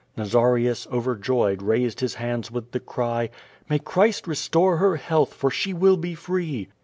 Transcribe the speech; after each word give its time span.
Nazarius, 0.17 0.87
overjoyed, 0.91 1.61
raised 1.61 1.99
his 1.99 2.15
hands 2.15 2.49
with 2.49 2.71
the 2.71 2.79
cry: 2.79 3.29
"May 3.69 3.77
Christ 3.77 4.25
rcstorJhher 4.25 4.97
health, 4.97 5.31
for 5.35 5.51
she 5.51 5.75
will 5.75 5.95
be 5.95 6.15
free." 6.15 6.69